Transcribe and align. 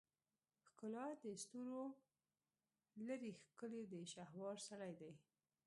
ښکلا 0.63 1.05
دستورولري 1.23 3.31
ښکلی 3.45 3.83
دی 3.91 4.01
شهوار 4.13 4.57
سړی 4.67 4.93
دی 5.01 5.11